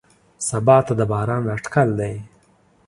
[0.47, 2.15] سبا ته د باران اټکل دی.